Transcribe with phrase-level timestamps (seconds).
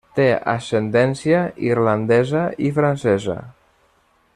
[0.19, 0.23] Té
[0.53, 3.41] ascendència irlandesa i francesa.